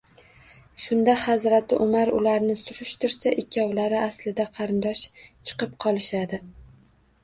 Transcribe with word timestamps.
Shunda 0.85 1.13
Hazrati 1.23 1.77
Umar 1.85 2.13
ularni 2.21 2.57
surishtirsa, 2.63 3.37
ikkovlari 3.45 4.03
aslida 4.09 4.51
qarindosh 4.59 5.07
chiqib 5.25 5.81
qolishadi 5.87 6.47